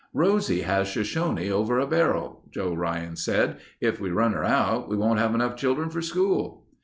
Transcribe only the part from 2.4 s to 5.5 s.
Joe Ryan said. "If we run her out, we won't have